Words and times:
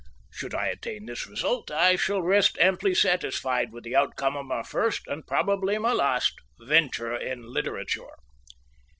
Should 0.31 0.55
I 0.55 0.65
attain 0.69 1.05
this 1.05 1.27
result, 1.27 1.69
I 1.69 1.95
shall 1.95 2.23
rest 2.23 2.57
amply 2.59 2.95
satisfied 2.95 3.71
with 3.71 3.83
the 3.83 3.95
outcome 3.95 4.35
of 4.35 4.47
my 4.47 4.63
first, 4.63 5.05
and 5.07 5.27
probably 5.27 5.77
my 5.77 5.93
last, 5.93 6.33
venture 6.59 7.15
in 7.15 7.43
literature. 7.53 8.15